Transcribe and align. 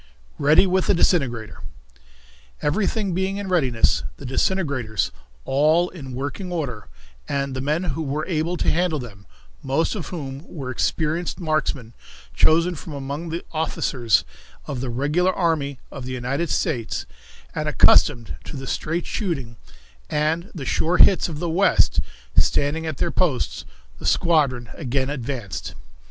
Ready 0.39 0.65
with 0.65 0.87
the 0.87 0.95
Disintegrator. 0.95 1.61
Everything 2.59 3.13
being 3.13 3.37
in 3.37 3.49
readiness, 3.49 4.01
the 4.17 4.25
disintegrators 4.25 5.11
all 5.45 5.89
in 5.89 6.15
working 6.15 6.51
order, 6.51 6.87
and 7.29 7.55
the 7.55 7.61
men 7.61 7.83
who 7.83 8.01
were 8.01 8.25
able 8.25 8.57
to 8.57 8.71
handle 8.71 8.97
them, 8.97 9.27
most 9.61 9.93
of 9.93 10.07
whom 10.07 10.43
were 10.47 10.71
experienced 10.71 11.39
marksmen, 11.39 11.93
chosen 12.33 12.73
from 12.73 12.93
among 12.93 13.29
the 13.29 13.45
officers 13.51 14.25
of 14.65 14.81
the 14.81 14.89
regular 14.89 15.31
army 15.33 15.77
of 15.91 16.05
the 16.05 16.13
United 16.13 16.49
States, 16.49 17.05
and 17.53 17.69
accustomed 17.69 18.37
to 18.45 18.57
the 18.57 18.65
straight 18.65 19.05
shooting 19.05 19.55
and 20.09 20.49
the 20.55 20.65
sure 20.65 20.97
hits 20.97 21.29
of 21.29 21.37
the 21.37 21.47
West, 21.47 21.99
standing 22.35 22.87
at 22.87 22.97
their 22.97 23.11
posts, 23.11 23.65
the 23.99 24.07
squadron 24.07 24.67
again 24.73 25.11
advanced. 25.11 25.75